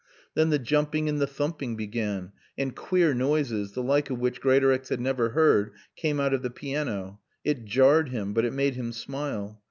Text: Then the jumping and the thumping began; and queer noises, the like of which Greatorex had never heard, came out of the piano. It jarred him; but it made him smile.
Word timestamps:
Then 0.33 0.49
the 0.49 0.57
jumping 0.57 1.07
and 1.07 1.21
the 1.21 1.27
thumping 1.27 1.75
began; 1.75 2.31
and 2.57 2.75
queer 2.75 3.13
noises, 3.13 3.73
the 3.73 3.83
like 3.83 4.09
of 4.09 4.17
which 4.17 4.41
Greatorex 4.41 4.89
had 4.89 4.99
never 4.99 5.29
heard, 5.29 5.73
came 5.95 6.19
out 6.19 6.33
of 6.33 6.41
the 6.41 6.49
piano. 6.49 7.19
It 7.43 7.65
jarred 7.65 8.09
him; 8.09 8.33
but 8.33 8.43
it 8.43 8.51
made 8.53 8.73
him 8.73 8.93
smile. 8.93 9.59